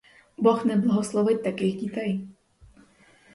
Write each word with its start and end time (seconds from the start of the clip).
Бог 0.37 0.65
не 0.65 0.75
благословить 0.77 1.43
таких 1.43 1.75
дітей. 1.77 2.27